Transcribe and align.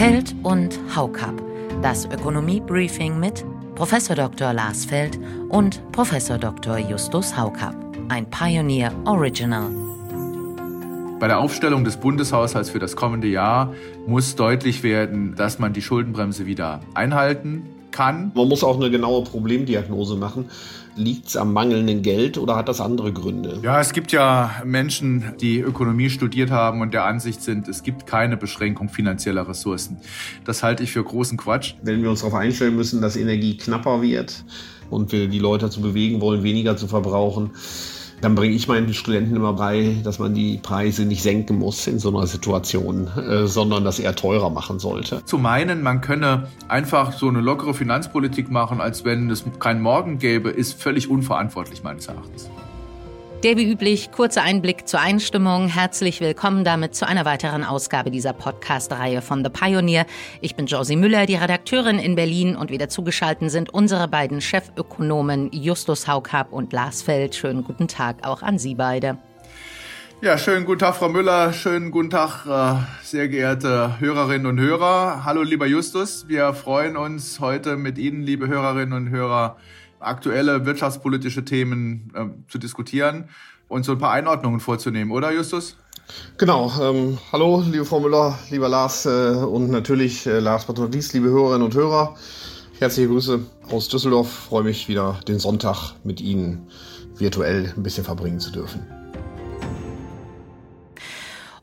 Feld 0.00 0.34
und 0.44 0.80
Haukap. 0.96 1.34
Das 1.82 2.06
Ökonomie-Briefing 2.06 3.20
mit 3.20 3.44
Prof. 3.74 3.90
Dr. 4.08 4.54
Lars 4.54 4.86
Feld 4.86 5.20
und 5.50 5.82
Prof. 5.92 6.10
Dr. 6.40 6.78
Justus 6.78 7.36
Haukap. 7.36 7.74
Ein 8.08 8.24
Pioneer 8.30 8.94
Original. 9.04 9.68
Bei 11.18 11.28
der 11.28 11.38
Aufstellung 11.38 11.84
des 11.84 11.98
Bundeshaushalts 11.98 12.70
für 12.70 12.78
das 12.78 12.96
kommende 12.96 13.28
Jahr 13.28 13.74
muss 14.06 14.36
deutlich 14.36 14.82
werden, 14.82 15.34
dass 15.34 15.58
man 15.58 15.74
die 15.74 15.82
Schuldenbremse 15.82 16.46
wieder 16.46 16.80
einhalten 16.94 17.68
kann. 17.92 18.32
Man 18.34 18.48
muss 18.48 18.64
auch 18.64 18.76
eine 18.76 18.90
genaue 18.90 19.24
Problemdiagnose 19.24 20.16
machen. 20.16 20.46
Liegt 20.96 21.28
es 21.28 21.36
am 21.36 21.52
mangelnden 21.52 22.02
Geld 22.02 22.36
oder 22.36 22.56
hat 22.56 22.68
das 22.68 22.80
andere 22.80 23.12
Gründe? 23.12 23.60
Ja, 23.62 23.80
es 23.80 23.92
gibt 23.92 24.10
ja 24.12 24.50
Menschen, 24.64 25.34
die 25.40 25.60
Ökonomie 25.60 26.10
studiert 26.10 26.50
haben 26.50 26.80
und 26.80 26.92
der 26.92 27.04
Ansicht 27.04 27.42
sind, 27.42 27.68
es 27.68 27.82
gibt 27.82 28.06
keine 28.06 28.36
Beschränkung 28.36 28.88
finanzieller 28.88 29.48
Ressourcen. 29.48 29.98
Das 30.44 30.62
halte 30.62 30.82
ich 30.82 30.92
für 30.92 31.04
großen 31.04 31.38
Quatsch. 31.38 31.74
Wenn 31.82 32.02
wir 32.02 32.10
uns 32.10 32.20
darauf 32.20 32.34
einstellen 32.34 32.74
müssen, 32.74 33.00
dass 33.00 33.16
Energie 33.16 33.56
knapper 33.56 34.02
wird 34.02 34.44
und 34.90 35.12
wir 35.12 35.28
die 35.28 35.38
Leute 35.38 35.66
dazu 35.66 35.80
bewegen 35.80 36.20
wollen, 36.20 36.42
weniger 36.42 36.76
zu 36.76 36.88
verbrauchen, 36.88 37.52
dann 38.20 38.34
bringe 38.34 38.54
ich 38.54 38.68
meinen 38.68 38.92
Studenten 38.92 39.36
immer 39.36 39.54
bei, 39.54 39.96
dass 40.04 40.18
man 40.18 40.34
die 40.34 40.58
Preise 40.58 41.04
nicht 41.04 41.22
senken 41.22 41.58
muss 41.58 41.86
in 41.86 41.98
so 41.98 42.08
einer 42.08 42.26
Situation, 42.26 43.08
äh, 43.16 43.46
sondern 43.46 43.84
das 43.84 43.98
eher 43.98 44.14
teurer 44.14 44.50
machen 44.50 44.78
sollte. 44.78 45.24
Zu 45.24 45.38
meinen, 45.38 45.82
man 45.82 46.00
könne 46.00 46.48
einfach 46.68 47.12
so 47.12 47.28
eine 47.28 47.40
lockere 47.40 47.74
Finanzpolitik 47.74 48.50
machen, 48.50 48.80
als 48.80 49.04
wenn 49.04 49.30
es 49.30 49.44
keinen 49.58 49.80
Morgen 49.80 50.18
gäbe, 50.18 50.50
ist 50.50 50.80
völlig 50.80 51.08
unverantwortlich 51.10 51.82
meines 51.82 52.06
Erachtens. 52.06 52.50
Der 53.42 53.56
wie 53.56 53.72
üblich 53.72 54.12
kurze 54.12 54.42
Einblick 54.42 54.86
zur 54.86 55.00
Einstimmung. 55.00 55.68
Herzlich 55.68 56.20
willkommen 56.20 56.62
damit 56.62 56.94
zu 56.94 57.08
einer 57.08 57.24
weiteren 57.24 57.64
Ausgabe 57.64 58.10
dieser 58.10 58.34
Podcast-Reihe 58.34 59.22
von 59.22 59.42
The 59.42 59.48
Pioneer. 59.48 60.04
Ich 60.42 60.56
bin 60.56 60.66
Josie 60.66 60.96
Müller, 60.96 61.24
die 61.24 61.36
Redakteurin 61.36 61.98
in 61.98 62.16
Berlin 62.16 62.54
und 62.54 62.70
wieder 62.70 62.90
zugeschaltet 62.90 63.50
sind 63.50 63.72
unsere 63.72 64.08
beiden 64.08 64.42
Chefökonomen 64.42 65.48
Justus 65.52 66.06
Haukap 66.06 66.52
und 66.52 66.74
Lars 66.74 67.00
Feld. 67.00 67.34
Schönen 67.34 67.64
guten 67.64 67.88
Tag 67.88 68.26
auch 68.26 68.42
an 68.42 68.58
Sie 68.58 68.74
beide. 68.74 69.16
Ja, 70.22 70.36
schönen 70.36 70.66
guten 70.66 70.80
Tag, 70.80 70.96
Frau 70.96 71.08
Müller. 71.08 71.54
Schönen 71.54 71.90
guten 71.90 72.10
Tag, 72.10 72.44
äh, 72.46 72.78
sehr 73.02 73.28
geehrte 73.28 73.98
Hörerinnen 74.00 74.46
und 74.46 74.60
Hörer. 74.60 75.24
Hallo, 75.24 75.40
lieber 75.40 75.64
Justus. 75.66 76.26
Wir 76.28 76.52
freuen 76.52 76.98
uns 76.98 77.40
heute 77.40 77.78
mit 77.78 77.96
Ihnen, 77.96 78.20
liebe 78.20 78.46
Hörerinnen 78.46 78.92
und 78.92 79.08
Hörer, 79.08 79.56
aktuelle 79.98 80.66
wirtschaftspolitische 80.66 81.46
Themen 81.46 82.12
äh, 82.14 82.50
zu 82.50 82.58
diskutieren 82.58 83.30
und 83.68 83.86
so 83.86 83.92
ein 83.92 83.98
paar 83.98 84.12
Einordnungen 84.12 84.60
vorzunehmen, 84.60 85.10
oder 85.10 85.32
Justus? 85.32 85.78
Genau. 86.36 86.70
Ähm, 86.78 87.16
hallo, 87.32 87.64
liebe 87.66 87.86
Frau 87.86 88.00
Müller, 88.00 88.38
lieber 88.50 88.68
Lars 88.68 89.06
äh, 89.06 89.30
und 89.30 89.70
natürlich 89.70 90.26
äh, 90.26 90.38
Lars 90.38 90.66
Patrodis, 90.66 91.14
liebe 91.14 91.30
Hörerinnen 91.30 91.62
und 91.62 91.74
Hörer. 91.74 92.14
Herzliche 92.78 93.08
Grüße 93.08 93.40
aus 93.70 93.88
Düsseldorf. 93.88 94.30
Freue 94.30 94.64
mich 94.64 94.86
wieder 94.86 95.18
den 95.26 95.38
Sonntag 95.38 95.94
mit 96.04 96.20
Ihnen 96.20 96.66
virtuell 97.16 97.72
ein 97.74 97.82
bisschen 97.82 98.04
verbringen 98.04 98.38
zu 98.38 98.52
dürfen. 98.52 99.00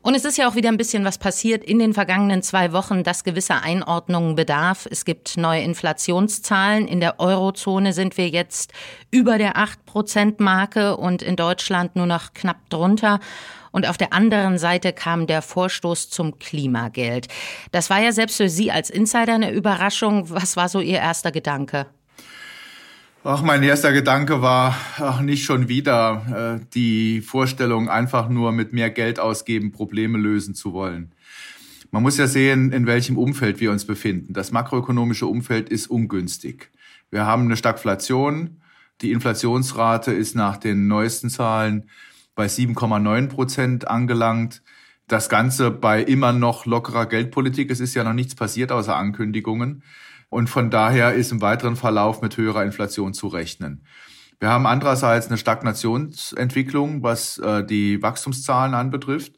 Und 0.08 0.14
es 0.14 0.24
ist 0.24 0.38
ja 0.38 0.48
auch 0.48 0.54
wieder 0.54 0.70
ein 0.70 0.78
bisschen 0.78 1.04
was 1.04 1.18
passiert 1.18 1.62
in 1.62 1.78
den 1.78 1.92
vergangenen 1.92 2.42
zwei 2.42 2.72
Wochen, 2.72 3.04
das 3.04 3.24
gewisse 3.24 3.56
Einordnungen 3.56 4.36
bedarf. 4.36 4.88
Es 4.90 5.04
gibt 5.04 5.36
neue 5.36 5.60
Inflationszahlen. 5.60 6.88
In 6.88 7.00
der 7.00 7.20
Eurozone 7.20 7.92
sind 7.92 8.16
wir 8.16 8.30
jetzt 8.30 8.72
über 9.10 9.36
der 9.36 9.56
8-Prozent-Marke 9.56 10.96
und 10.96 11.20
in 11.20 11.36
Deutschland 11.36 11.94
nur 11.94 12.06
noch 12.06 12.32
knapp 12.32 12.70
drunter. 12.70 13.20
Und 13.70 13.86
auf 13.86 13.98
der 13.98 14.14
anderen 14.14 14.56
Seite 14.56 14.94
kam 14.94 15.26
der 15.26 15.42
Vorstoß 15.42 16.08
zum 16.08 16.38
Klimageld. 16.38 17.28
Das 17.70 17.90
war 17.90 18.00
ja 18.00 18.12
selbst 18.12 18.38
für 18.38 18.48
Sie 18.48 18.72
als 18.72 18.88
Insider 18.88 19.34
eine 19.34 19.50
Überraschung. 19.52 20.30
Was 20.30 20.56
war 20.56 20.70
so 20.70 20.80
Ihr 20.80 21.00
erster 21.00 21.32
Gedanke? 21.32 21.84
Ach, 23.24 23.42
mein 23.42 23.64
erster 23.64 23.92
Gedanke 23.92 24.42
war, 24.42 24.76
ach, 24.98 25.20
nicht 25.20 25.44
schon 25.44 25.68
wieder 25.68 26.60
äh, 26.62 26.66
die 26.72 27.20
Vorstellung, 27.20 27.88
einfach 27.88 28.28
nur 28.28 28.52
mit 28.52 28.72
mehr 28.72 28.90
Geld 28.90 29.18
ausgeben, 29.18 29.72
Probleme 29.72 30.18
lösen 30.18 30.54
zu 30.54 30.72
wollen. 30.72 31.12
Man 31.90 32.04
muss 32.04 32.16
ja 32.16 32.28
sehen, 32.28 32.70
in 32.70 32.86
welchem 32.86 33.18
Umfeld 33.18 33.60
wir 33.60 33.72
uns 33.72 33.86
befinden. 33.86 34.34
Das 34.34 34.52
makroökonomische 34.52 35.26
Umfeld 35.26 35.68
ist 35.68 35.88
ungünstig. 35.88 36.70
Wir 37.10 37.26
haben 37.26 37.46
eine 37.46 37.56
Stagflation. 37.56 38.60
Die 39.00 39.10
Inflationsrate 39.10 40.12
ist 40.12 40.36
nach 40.36 40.56
den 40.56 40.86
neuesten 40.86 41.28
Zahlen 41.28 41.90
bei 42.36 42.46
7,9 42.46 43.28
Prozent 43.28 43.88
angelangt. 43.88 44.62
Das 45.08 45.28
Ganze 45.28 45.72
bei 45.72 46.02
immer 46.02 46.32
noch 46.32 46.66
lockerer 46.66 47.06
Geldpolitik. 47.06 47.70
Es 47.72 47.80
ist 47.80 47.94
ja 47.94 48.04
noch 48.04 48.12
nichts 48.12 48.36
passiert 48.36 48.70
außer 48.70 48.94
Ankündigungen. 48.94 49.82
Und 50.30 50.48
von 50.48 50.70
daher 50.70 51.14
ist 51.14 51.32
im 51.32 51.40
weiteren 51.40 51.76
Verlauf 51.76 52.20
mit 52.20 52.36
höherer 52.36 52.64
Inflation 52.64 53.14
zu 53.14 53.28
rechnen. 53.28 53.84
Wir 54.40 54.50
haben 54.50 54.66
andererseits 54.66 55.26
eine 55.26 55.38
Stagnationsentwicklung, 55.38 57.02
was 57.02 57.38
äh, 57.38 57.64
die 57.64 58.02
Wachstumszahlen 58.02 58.74
anbetrifft. 58.74 59.32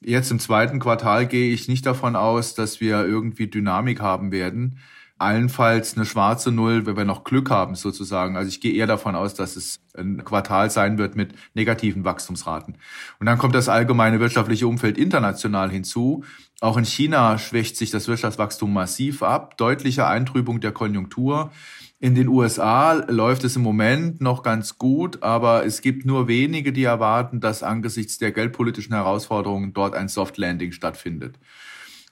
Jetzt 0.00 0.30
im 0.30 0.38
zweiten 0.38 0.78
Quartal 0.78 1.26
gehe 1.26 1.52
ich 1.52 1.66
nicht 1.66 1.86
davon 1.86 2.14
aus, 2.14 2.54
dass 2.54 2.80
wir 2.80 3.04
irgendwie 3.06 3.48
Dynamik 3.48 4.00
haben 4.00 4.30
werden 4.32 4.78
allenfalls 5.18 5.96
eine 5.96 6.06
schwarze 6.06 6.50
Null, 6.50 6.86
wenn 6.86 6.96
wir 6.96 7.04
noch 7.04 7.24
Glück 7.24 7.50
haben 7.50 7.76
sozusagen. 7.76 8.36
Also 8.36 8.48
ich 8.48 8.60
gehe 8.60 8.72
eher 8.72 8.86
davon 8.86 9.14
aus, 9.14 9.34
dass 9.34 9.56
es 9.56 9.80
ein 9.96 10.24
Quartal 10.24 10.70
sein 10.70 10.98
wird 10.98 11.14
mit 11.14 11.34
negativen 11.54 12.04
Wachstumsraten. 12.04 12.76
Und 13.20 13.26
dann 13.26 13.38
kommt 13.38 13.54
das 13.54 13.68
allgemeine 13.68 14.18
wirtschaftliche 14.18 14.66
Umfeld 14.66 14.98
international 14.98 15.70
hinzu. 15.70 16.24
Auch 16.60 16.76
in 16.76 16.84
China 16.84 17.38
schwächt 17.38 17.76
sich 17.76 17.90
das 17.90 18.08
Wirtschaftswachstum 18.08 18.72
massiv 18.72 19.22
ab, 19.22 19.56
deutliche 19.56 20.06
Eintrübung 20.06 20.60
der 20.60 20.72
Konjunktur. 20.72 21.52
In 22.00 22.14
den 22.14 22.28
USA 22.28 22.92
läuft 23.08 23.44
es 23.44 23.56
im 23.56 23.62
Moment 23.62 24.20
noch 24.20 24.42
ganz 24.42 24.78
gut, 24.78 25.22
aber 25.22 25.64
es 25.64 25.80
gibt 25.80 26.04
nur 26.04 26.28
wenige, 26.28 26.72
die 26.72 26.84
erwarten, 26.84 27.40
dass 27.40 27.62
angesichts 27.62 28.18
der 28.18 28.32
geldpolitischen 28.32 28.94
Herausforderungen 28.94 29.72
dort 29.72 29.94
ein 29.94 30.08
Soft 30.08 30.36
Landing 30.36 30.72
stattfindet. 30.72 31.38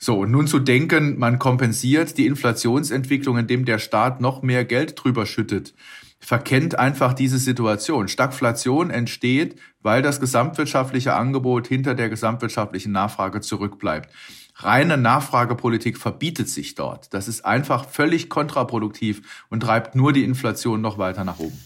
So, 0.04 0.18
und 0.18 0.32
nun 0.32 0.48
zu 0.48 0.58
denken, 0.58 1.16
man 1.20 1.38
kompensiert 1.38 2.18
die 2.18 2.26
Inflationsentwicklung, 2.26 3.38
indem 3.38 3.64
der 3.64 3.78
Staat 3.78 4.20
noch 4.20 4.42
mehr 4.42 4.64
Geld 4.64 4.94
drüber 4.96 5.26
schüttet, 5.26 5.74
verkennt 6.18 6.76
einfach 6.76 7.12
diese 7.12 7.38
Situation. 7.38 8.08
Stagflation 8.08 8.90
entsteht, 8.90 9.54
weil 9.80 10.02
das 10.02 10.18
gesamtwirtschaftliche 10.18 11.14
Angebot 11.14 11.68
hinter 11.68 11.94
der 11.94 12.08
gesamtwirtschaftlichen 12.08 12.90
Nachfrage 12.90 13.42
zurückbleibt. 13.42 14.10
Reine 14.56 14.96
Nachfragepolitik 14.96 15.96
verbietet 15.98 16.48
sich 16.48 16.74
dort. 16.74 17.14
Das 17.14 17.28
ist 17.28 17.44
einfach 17.44 17.88
völlig 17.88 18.28
kontraproduktiv 18.28 19.22
und 19.50 19.60
treibt 19.60 19.94
nur 19.94 20.12
die 20.12 20.24
Inflation 20.24 20.80
noch 20.80 20.98
weiter 20.98 21.22
nach 21.22 21.38
oben. 21.38 21.60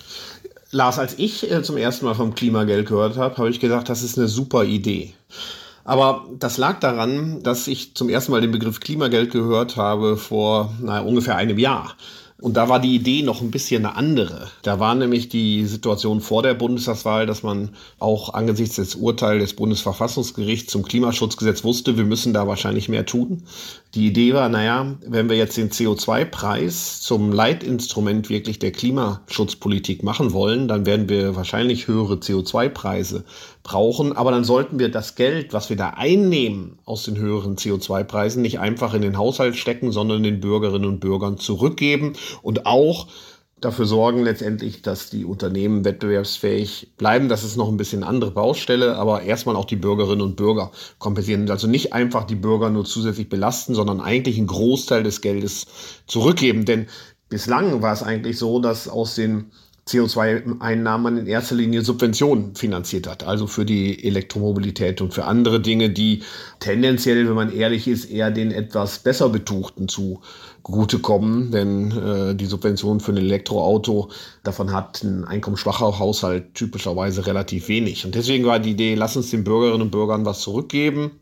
Lars, 0.72 0.98
als 0.98 1.18
ich 1.18 1.50
äh, 1.50 1.62
zum 1.62 1.78
ersten 1.78 2.04
Mal 2.04 2.14
vom 2.14 2.34
Klimageld 2.34 2.86
gehört 2.86 3.16
habe, 3.16 3.38
habe 3.38 3.48
ich 3.48 3.60
gesagt, 3.60 3.88
das 3.88 4.02
ist 4.02 4.18
eine 4.18 4.28
super 4.28 4.64
Idee. 4.64 5.14
Aber 5.86 6.26
das 6.32 6.58
lag 6.58 6.80
daran, 6.80 7.44
dass 7.44 7.68
ich 7.68 7.94
zum 7.94 8.08
ersten 8.08 8.32
Mal 8.32 8.40
den 8.40 8.50
Begriff 8.50 8.80
Klimageld 8.80 9.30
gehört 9.30 9.76
habe 9.76 10.16
vor 10.16 10.74
naja, 10.80 11.02
ungefähr 11.02 11.36
einem 11.36 11.58
Jahr. 11.58 11.94
Und 12.38 12.58
da 12.58 12.68
war 12.68 12.80
die 12.80 12.94
Idee 12.94 13.22
noch 13.22 13.40
ein 13.40 13.50
bisschen 13.50 13.86
eine 13.86 13.96
andere. 13.96 14.50
Da 14.62 14.78
war 14.78 14.94
nämlich 14.94 15.30
die 15.30 15.64
Situation 15.64 16.20
vor 16.20 16.42
der 16.42 16.52
Bundestagswahl, 16.52 17.24
dass 17.24 17.42
man 17.42 17.70
auch 17.98 18.34
angesichts 18.34 18.76
des 18.76 18.94
Urteils 18.94 19.42
des 19.42 19.54
Bundesverfassungsgerichts 19.54 20.70
zum 20.70 20.82
Klimaschutzgesetz 20.82 21.64
wusste, 21.64 21.96
wir 21.96 22.04
müssen 22.04 22.34
da 22.34 22.46
wahrscheinlich 22.46 22.90
mehr 22.90 23.06
tun. 23.06 23.44
Die 23.94 24.06
Idee 24.06 24.34
war, 24.34 24.50
naja, 24.50 24.96
wenn 25.06 25.30
wir 25.30 25.36
jetzt 25.36 25.56
den 25.56 25.70
CO2-Preis 25.70 27.00
zum 27.00 27.32
Leitinstrument 27.32 28.28
wirklich 28.28 28.58
der 28.58 28.72
Klimaschutzpolitik 28.72 30.02
machen 30.02 30.34
wollen, 30.34 30.68
dann 30.68 30.84
werden 30.84 31.08
wir 31.08 31.36
wahrscheinlich 31.36 31.88
höhere 31.88 32.16
CO2-Preise 32.16 33.24
brauchen. 33.62 34.14
Aber 34.14 34.30
dann 34.30 34.44
sollten 34.44 34.78
wir 34.78 34.90
das 34.90 35.14
Geld, 35.14 35.54
was 35.54 35.70
wir 35.70 35.76
da 35.76 35.90
einnehmen 35.90 36.78
aus 36.84 37.04
den 37.04 37.16
höheren 37.16 37.56
CO2-Preisen, 37.56 38.42
nicht 38.42 38.60
einfach 38.60 38.92
in 38.92 39.00
den 39.00 39.16
Haushalt 39.16 39.56
stecken, 39.56 39.90
sondern 39.90 40.22
den 40.22 40.40
Bürgerinnen 40.40 40.84
und 40.84 41.00
Bürgern 41.00 41.38
zurückgeben 41.38 42.12
und 42.42 42.66
auch 42.66 43.08
dafür 43.60 43.86
sorgen 43.86 44.22
letztendlich, 44.22 44.82
dass 44.82 45.08
die 45.08 45.24
Unternehmen 45.24 45.84
wettbewerbsfähig 45.84 46.92
bleiben. 46.98 47.28
Das 47.28 47.42
ist 47.42 47.56
noch 47.56 47.68
ein 47.68 47.78
bisschen 47.78 48.04
andere 48.04 48.30
Baustelle, 48.30 48.96
aber 48.96 49.22
erstmal 49.22 49.56
auch 49.56 49.64
die 49.64 49.76
Bürgerinnen 49.76 50.20
und 50.20 50.36
Bürger 50.36 50.72
kompensieren. 50.98 51.50
Also 51.50 51.66
nicht 51.66 51.92
einfach 51.92 52.24
die 52.24 52.34
Bürger 52.34 52.70
nur 52.70 52.84
zusätzlich 52.84 53.28
belasten, 53.28 53.74
sondern 53.74 54.00
eigentlich 54.00 54.36
einen 54.36 54.46
Großteil 54.46 55.02
des 55.02 55.20
Geldes 55.22 55.66
zurückgeben. 56.06 56.66
Denn 56.66 56.86
bislang 57.28 57.80
war 57.80 57.92
es 57.92 58.02
eigentlich 58.02 58.38
so, 58.38 58.60
dass 58.60 58.88
aus 58.88 59.14
den 59.14 59.50
CO2-Einnahmen 59.88 61.16
in 61.16 61.26
erster 61.28 61.54
Linie 61.54 61.82
Subventionen 61.82 62.56
finanziert 62.56 63.06
hat, 63.06 63.22
also 63.22 63.46
für 63.46 63.64
die 63.64 64.04
Elektromobilität 64.04 65.00
und 65.00 65.14
für 65.14 65.26
andere 65.26 65.60
Dinge, 65.60 65.90
die 65.90 66.24
tendenziell, 66.58 67.28
wenn 67.28 67.34
man 67.36 67.54
ehrlich 67.54 67.86
ist, 67.86 68.06
eher 68.06 68.32
den 68.32 68.50
etwas 68.50 68.98
besser 68.98 69.28
Betuchten 69.28 69.86
zugutekommen, 69.86 71.52
denn 71.52 71.92
äh, 71.92 72.34
die 72.34 72.46
Subvention 72.46 72.98
für 72.98 73.12
ein 73.12 73.18
Elektroauto, 73.18 74.10
davon 74.42 74.72
hat 74.72 75.04
ein 75.04 75.24
einkommensschwacher 75.24 76.00
Haushalt 76.00 76.54
typischerweise 76.54 77.28
relativ 77.28 77.68
wenig. 77.68 78.04
Und 78.04 78.16
deswegen 78.16 78.44
war 78.44 78.58
die 78.58 78.72
Idee, 78.72 78.96
lass 78.96 79.16
uns 79.16 79.30
den 79.30 79.44
Bürgerinnen 79.44 79.82
und 79.82 79.92
Bürgern 79.92 80.24
was 80.24 80.40
zurückgeben, 80.40 81.12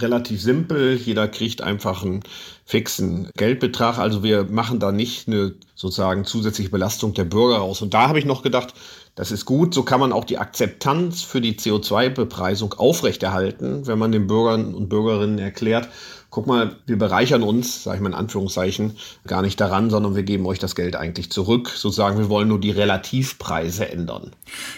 relativ 0.00 0.42
simpel. 0.42 0.96
Jeder 0.96 1.28
kriegt 1.28 1.62
einfach 1.62 2.04
einen 2.04 2.22
fixen 2.64 3.30
Geldbetrag. 3.36 3.98
Also 3.98 4.22
wir 4.22 4.44
machen 4.44 4.80
da 4.80 4.92
nicht 4.92 5.28
eine 5.28 5.54
sozusagen 5.74 6.24
zusätzliche 6.24 6.70
Belastung 6.70 7.14
der 7.14 7.24
Bürger 7.24 7.56
raus. 7.56 7.82
Und 7.82 7.94
da 7.94 8.08
habe 8.08 8.18
ich 8.18 8.24
noch 8.24 8.42
gedacht, 8.42 8.74
das 9.14 9.32
ist 9.32 9.44
gut. 9.44 9.74
So 9.74 9.82
kann 9.82 10.00
man 10.00 10.12
auch 10.12 10.24
die 10.24 10.38
Akzeptanz 10.38 11.22
für 11.22 11.40
die 11.40 11.54
CO2-Bepreisung 11.54 12.74
aufrechterhalten, 12.74 13.86
wenn 13.86 13.98
man 13.98 14.12
den 14.12 14.26
Bürgern 14.26 14.74
und 14.74 14.88
Bürgerinnen 14.88 15.38
erklärt, 15.38 15.88
guck 16.30 16.46
mal, 16.46 16.76
wir 16.86 16.98
bereichern 16.98 17.42
uns, 17.42 17.84
sage 17.84 17.96
ich 17.96 18.02
mal 18.02 18.10
in 18.10 18.14
Anführungszeichen, 18.14 18.96
gar 19.26 19.42
nicht 19.42 19.60
daran, 19.60 19.90
sondern 19.90 20.14
wir 20.14 20.22
geben 20.22 20.46
euch 20.46 20.58
das 20.58 20.74
Geld 20.74 20.94
eigentlich 20.94 21.30
zurück. 21.30 21.70
Sozusagen, 21.70 22.18
wir 22.18 22.28
wollen 22.28 22.48
nur 22.48 22.60
die 22.60 22.70
Relativpreise 22.70 23.90
ändern. 23.90 24.32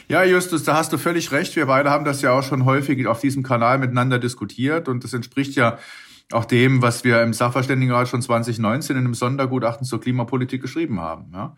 Ja, 0.08 0.22
Justus, 0.22 0.62
da 0.62 0.74
hast 0.74 0.92
du 0.92 0.98
völlig 0.98 1.32
recht. 1.32 1.56
Wir 1.56 1.66
beide 1.66 1.90
haben 1.90 2.04
das 2.04 2.22
ja 2.22 2.32
auch 2.32 2.42
schon 2.42 2.64
häufig 2.64 3.06
auf 3.06 3.20
diesem 3.20 3.42
Kanal 3.42 3.78
miteinander 3.78 4.18
diskutiert 4.18 4.88
und 4.88 5.02
das 5.02 5.12
entspricht 5.12 5.56
ja 5.56 5.78
auch 6.32 6.44
dem, 6.44 6.80
was 6.82 7.04
wir 7.04 7.22
im 7.22 7.32
Sachverständigenrat 7.32 8.08
schon 8.08 8.22
2019 8.22 8.96
in 8.96 9.04
einem 9.04 9.14
Sondergutachten 9.14 9.84
zur 9.84 10.00
Klimapolitik 10.00 10.62
geschrieben 10.62 11.00
haben. 11.00 11.30
Ja. 11.32 11.56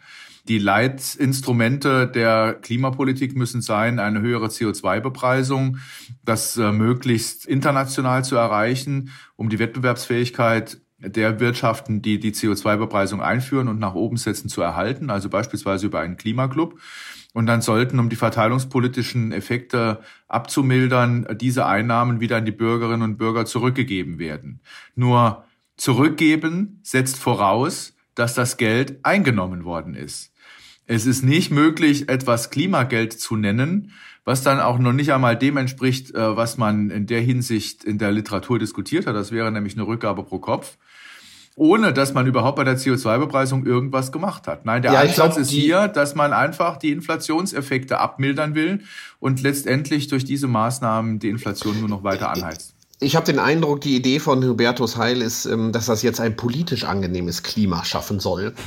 Die 0.48 0.58
Leitinstrumente 0.58 2.08
der 2.08 2.54
Klimapolitik 2.60 3.36
müssen 3.36 3.62
sein, 3.62 3.98
eine 3.98 4.20
höhere 4.20 4.46
CO2-Bepreisung, 4.46 5.78
das 6.24 6.56
äh, 6.56 6.72
möglichst 6.72 7.46
international 7.46 8.24
zu 8.24 8.36
erreichen, 8.36 9.10
um 9.36 9.50
die 9.50 9.58
Wettbewerbsfähigkeit 9.58 10.80
der 10.98 11.38
Wirtschaften, 11.40 12.00
die 12.00 12.18
die 12.18 12.32
CO2-Bepreisung 12.32 13.20
einführen 13.20 13.68
und 13.68 13.78
nach 13.78 13.94
oben 13.94 14.16
setzen, 14.16 14.48
zu 14.48 14.62
erhalten, 14.62 15.10
also 15.10 15.28
beispielsweise 15.28 15.86
über 15.86 16.00
einen 16.00 16.16
Klimaclub. 16.16 16.78
Und 17.32 17.46
dann 17.46 17.62
sollten, 17.62 17.98
um 17.98 18.08
die 18.08 18.16
verteilungspolitischen 18.16 19.32
Effekte 19.32 20.00
abzumildern, 20.28 21.26
diese 21.40 21.66
Einnahmen 21.66 22.20
wieder 22.20 22.36
an 22.36 22.44
die 22.44 22.52
Bürgerinnen 22.52 23.02
und 23.02 23.16
Bürger 23.16 23.46
zurückgegeben 23.46 24.18
werden. 24.18 24.60
Nur 24.94 25.44
zurückgeben 25.76 26.80
setzt 26.82 27.18
voraus, 27.18 27.94
dass 28.14 28.34
das 28.34 28.58
Geld 28.58 28.98
eingenommen 29.02 29.64
worden 29.64 29.94
ist. 29.94 30.32
Es 30.86 31.06
ist 31.06 31.22
nicht 31.22 31.50
möglich, 31.50 32.08
etwas 32.08 32.50
Klimageld 32.50 33.12
zu 33.12 33.36
nennen, 33.36 33.92
was 34.24 34.42
dann 34.42 34.60
auch 34.60 34.78
noch 34.78 34.92
nicht 34.92 35.12
einmal 35.12 35.36
dem 35.36 35.56
entspricht, 35.56 36.14
äh, 36.14 36.36
was 36.36 36.58
man 36.58 36.90
in 36.90 37.06
der 37.06 37.20
Hinsicht 37.20 37.84
in 37.84 37.98
der 37.98 38.12
Literatur 38.12 38.58
diskutiert 38.58 39.06
hat. 39.06 39.16
Das 39.16 39.32
wäre 39.32 39.50
nämlich 39.50 39.74
eine 39.74 39.86
Rückgabe 39.86 40.22
pro 40.22 40.38
Kopf. 40.38 40.76
Ohne 41.54 41.92
dass 41.92 42.14
man 42.14 42.26
überhaupt 42.26 42.56
bei 42.56 42.64
der 42.64 42.78
CO2-Bepreisung 42.78 43.66
irgendwas 43.66 44.10
gemacht 44.10 44.46
hat. 44.46 44.64
Nein, 44.64 44.80
der 44.80 44.92
ja, 44.92 45.00
Ansatz 45.00 45.36
ist 45.36 45.50
hier, 45.50 45.86
dass 45.88 46.14
man 46.14 46.32
einfach 46.32 46.78
die 46.78 46.92
Inflationseffekte 46.92 47.98
abmildern 47.98 48.54
will 48.54 48.80
und 49.20 49.42
letztendlich 49.42 50.08
durch 50.08 50.24
diese 50.24 50.48
Maßnahmen 50.48 51.18
die 51.18 51.28
Inflation 51.28 51.78
nur 51.78 51.90
noch 51.90 52.04
weiter 52.04 52.30
anheizt. 52.30 52.74
Ich 53.02 53.16
habe 53.16 53.26
den 53.26 53.40
Eindruck, 53.40 53.80
die 53.80 53.96
Idee 53.96 54.20
von 54.20 54.44
Hubertus 54.44 54.96
Heil 54.96 55.22
ist, 55.22 55.44
ähm, 55.44 55.72
dass 55.72 55.86
das 55.86 56.02
jetzt 56.02 56.20
ein 56.20 56.36
politisch 56.36 56.84
angenehmes 56.84 57.42
Klima 57.42 57.84
schaffen 57.84 58.20
soll. 58.20 58.54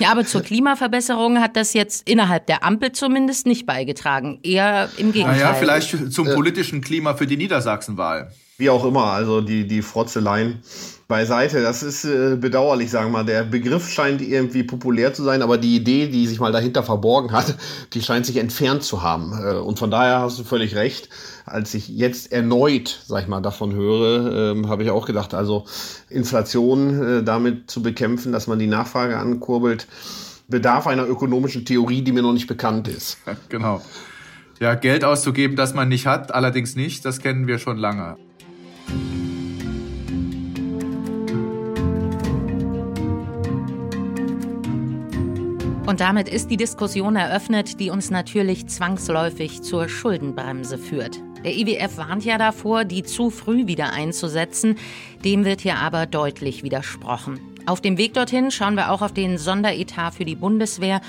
Ja, 0.00 0.10
aber 0.10 0.26
zur 0.26 0.42
Klimaverbesserung 0.42 1.40
hat 1.40 1.56
das 1.56 1.72
jetzt 1.72 2.08
innerhalb 2.08 2.48
der 2.48 2.64
Ampel 2.64 2.90
zumindest 2.90 3.46
nicht 3.46 3.64
beigetragen. 3.64 4.40
Eher 4.42 4.88
im 4.96 5.12
Gegenteil. 5.12 5.38
Naja, 5.38 5.54
vielleicht 5.54 6.12
zum 6.12 6.26
äh, 6.26 6.34
politischen 6.34 6.80
Klima 6.80 7.14
für 7.14 7.28
die 7.28 7.36
Niedersachsenwahl. 7.36 8.32
Wie 8.56 8.70
auch 8.70 8.84
immer, 8.84 9.06
also 9.06 9.40
die, 9.40 9.66
die 9.66 9.82
Frotzeleien 9.82 10.60
beiseite. 11.08 11.62
Das 11.62 11.82
ist 11.82 12.04
äh, 12.04 12.36
bedauerlich, 12.36 12.90
sagen 12.90 13.06
wir 13.06 13.18
mal. 13.18 13.24
Der 13.24 13.44
Begriff 13.44 13.90
scheint 13.90 14.22
irgendwie 14.22 14.62
populär 14.62 15.12
zu 15.12 15.22
sein, 15.22 15.42
aber 15.42 15.58
die 15.58 15.76
Idee, 15.76 16.08
die 16.08 16.26
sich 16.26 16.40
mal 16.40 16.52
dahinter 16.52 16.82
verborgen 16.82 17.32
hat, 17.32 17.56
die 17.92 18.02
scheint 18.02 18.26
sich 18.26 18.36
entfernt 18.36 18.82
zu 18.82 19.02
haben. 19.02 19.32
Äh, 19.32 19.54
und 19.54 19.78
von 19.78 19.90
daher 19.90 20.20
hast 20.20 20.38
du 20.38 20.44
völlig 20.44 20.74
recht. 20.76 21.08
Als 21.46 21.74
ich 21.74 21.88
jetzt 21.88 22.32
erneut, 22.32 23.00
sag 23.06 23.22
ich 23.22 23.28
mal, 23.28 23.40
davon 23.40 23.74
höre, 23.74 24.52
ähm, 24.52 24.68
habe 24.68 24.82
ich 24.82 24.90
auch 24.90 25.06
gedacht, 25.06 25.34
also 25.34 25.66
Inflation 26.08 27.18
äh, 27.18 27.22
damit 27.22 27.70
zu 27.70 27.82
bekämpfen, 27.82 28.32
dass 28.32 28.46
man 28.46 28.58
die 28.58 28.66
Nachfrage 28.66 29.18
ankurbelt, 29.18 29.86
bedarf 30.48 30.86
einer 30.86 31.06
ökonomischen 31.06 31.64
Theorie, 31.64 32.02
die 32.02 32.12
mir 32.12 32.22
noch 32.22 32.32
nicht 32.32 32.46
bekannt 32.46 32.88
ist. 32.88 33.18
Genau. 33.48 33.82
Ja, 34.60 34.74
Geld 34.76 35.04
auszugeben, 35.04 35.56
das 35.56 35.74
man 35.74 35.88
nicht 35.88 36.06
hat, 36.06 36.32
allerdings 36.32 36.76
nicht, 36.76 37.04
das 37.04 37.18
kennen 37.18 37.48
wir 37.48 37.58
schon 37.58 37.76
lange. 37.76 38.16
Und 45.86 46.00
damit 46.00 46.30
ist 46.30 46.50
die 46.50 46.56
Diskussion 46.56 47.14
eröffnet, 47.14 47.78
die 47.78 47.90
uns 47.90 48.10
natürlich 48.10 48.66
zwangsläufig 48.68 49.60
zur 49.60 49.88
Schuldenbremse 49.90 50.78
führt. 50.78 51.20
Der 51.44 51.54
IWF 51.54 51.98
warnt 51.98 52.24
ja 52.24 52.38
davor, 52.38 52.86
die 52.86 53.02
zu 53.02 53.28
früh 53.28 53.66
wieder 53.66 53.92
einzusetzen. 53.92 54.76
Dem 55.24 55.44
wird 55.44 55.60
hier 55.60 55.76
aber 55.76 56.06
deutlich 56.06 56.62
widersprochen. 56.62 57.38
Auf 57.66 57.82
dem 57.82 57.98
Weg 57.98 58.14
dorthin 58.14 58.50
schauen 58.50 58.76
wir 58.76 58.90
auch 58.90 59.02
auf 59.02 59.12
den 59.12 59.36
Sonderetat 59.36 60.14
für 60.14 60.24
die 60.24 60.36
Bundeswehr 60.36 61.02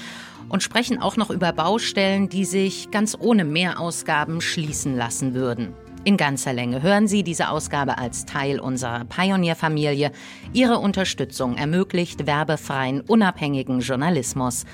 und 0.50 0.62
sprechen 0.62 1.02
auch 1.02 1.16
noch 1.16 1.30
über 1.30 1.54
Baustellen, 1.54 2.28
die 2.28 2.44
sich 2.44 2.92
ganz 2.92 3.18
ohne 3.18 3.46
Mehrausgaben 3.46 4.42
schließen 4.42 4.98
lassen 4.98 5.34
würden. 5.34 5.74
In 6.06 6.18
ganzer 6.18 6.54
Länge 6.54 6.84
hören 6.84 7.08
Sie 7.08 7.24
diese 7.24 7.50
Ausgabe 7.50 7.98
als 7.98 8.28
Teil 8.28 8.60
unserer 8.60 9.06
Pioneer-Familie. 9.06 10.12
Ihre 10.54 10.78
Unterstützung 10.78 11.58
ermöglicht 11.58 12.28
werbefreien, 12.28 13.02
unabhängigen 13.02 13.80
Journalismus. 13.80 14.66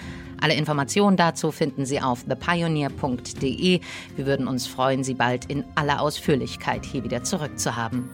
Alle 0.41 0.55
Informationen 0.55 1.15
dazu 1.15 1.53
finden 1.53 1.85
Sie 1.85 2.01
auf 2.01 2.25
thepioneer.de. 2.25 3.79
Wir 4.17 4.25
würden 4.25 4.45
uns 4.45 4.67
freuen, 4.67 5.05
Sie 5.05 5.13
bald 5.13 5.45
in 5.45 5.63
aller 5.75 6.01
Ausführlichkeit 6.01 6.85
hier 6.85 7.05
wieder 7.05 7.23
zurückzuhaben. 7.23 8.09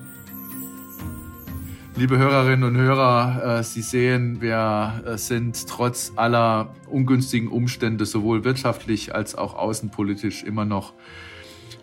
Liebe 1.95 2.19
Hörerinnen 2.19 2.69
und 2.69 2.77
Hörer, 2.77 3.61
äh, 3.61 3.63
Sie 3.63 3.81
sehen, 3.81 4.41
wir 4.41 5.01
äh, 5.07 5.17
sind 5.17 5.67
trotz 5.67 6.13
aller 6.17 6.75
ungünstigen 6.87 7.47
Umstände 7.47 8.05
sowohl 8.05 8.43
wirtschaftlich 8.43 9.15
als 9.15 9.33
auch 9.33 9.55
außenpolitisch 9.55 10.43
immer 10.43 10.65
noch 10.65 10.93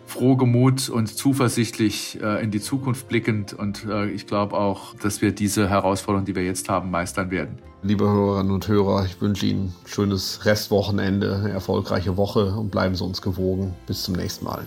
frohgemut 0.05 0.89
und 0.89 1.07
zuversichtlich 1.07 2.19
äh, 2.21 2.43
in 2.43 2.51
die 2.51 2.61
Zukunft 2.61 3.07
blickend. 3.07 3.53
Und 3.53 3.85
äh, 3.85 4.09
ich 4.09 4.27
glaube 4.27 4.55
auch, 4.57 4.95
dass 4.95 5.21
wir 5.21 5.31
diese 5.31 5.69
Herausforderung, 5.69 6.25
die 6.25 6.35
wir 6.35 6.43
jetzt 6.43 6.69
haben, 6.69 6.91
meistern 6.91 7.31
werden. 7.31 7.57
Liebe 7.83 8.05
Hörerinnen 8.05 8.51
und 8.51 8.67
Hörer, 8.67 9.05
ich 9.05 9.19
wünsche 9.21 9.45
Ihnen 9.45 9.67
ein 9.67 9.87
schönes 9.87 10.45
Restwochenende, 10.45 11.35
eine 11.35 11.51
erfolgreiche 11.51 12.17
Woche 12.17 12.55
und 12.55 12.71
bleiben 12.71 12.95
Sie 12.95 13.03
uns 13.03 13.21
gewogen. 13.21 13.73
Bis 13.85 14.03
zum 14.03 14.15
nächsten 14.15 14.45
Mal. 14.45 14.65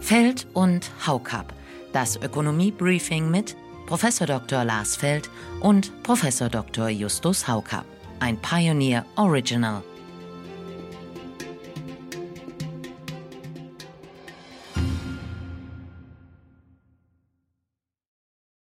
Feld 0.00 0.46
und 0.54 0.90
Haukap. 1.06 1.52
Das 1.92 2.16
Ökonomie-Briefing 2.16 3.30
mit 3.30 3.56
Prof. 3.86 4.04
Dr. 4.26 4.64
Lars 4.64 4.96
Feld 4.96 5.30
und 5.60 6.02
Prof. 6.02 6.22
Dr. 6.50 6.88
Justus 6.88 7.46
Haukap. 7.48 7.84
Ein 8.20 8.38
Pioneer 8.38 9.04
Original. 9.16 9.82